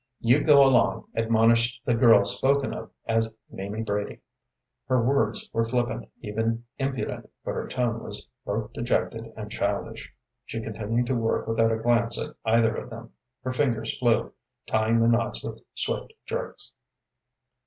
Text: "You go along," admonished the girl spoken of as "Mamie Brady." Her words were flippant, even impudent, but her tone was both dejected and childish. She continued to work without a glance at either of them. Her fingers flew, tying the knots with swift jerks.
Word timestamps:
"You 0.19 0.43
go 0.43 0.65
along," 0.67 1.05
admonished 1.13 1.79
the 1.85 1.93
girl 1.93 2.25
spoken 2.25 2.73
of 2.73 2.89
as 3.05 3.31
"Mamie 3.51 3.83
Brady." 3.83 4.19
Her 4.87 4.99
words 4.99 5.51
were 5.53 5.63
flippant, 5.63 6.09
even 6.21 6.63
impudent, 6.79 7.29
but 7.45 7.51
her 7.53 7.67
tone 7.67 8.03
was 8.03 8.27
both 8.43 8.73
dejected 8.73 9.31
and 9.37 9.51
childish. 9.51 10.11
She 10.43 10.59
continued 10.59 11.05
to 11.05 11.13
work 11.15 11.45
without 11.47 11.71
a 11.71 11.77
glance 11.77 12.19
at 12.19 12.35
either 12.45 12.75
of 12.77 12.89
them. 12.89 13.11
Her 13.43 13.51
fingers 13.51 13.95
flew, 13.99 14.33
tying 14.65 15.01
the 15.01 15.07
knots 15.07 15.43
with 15.43 15.61
swift 15.75 16.13
jerks. 16.25 16.73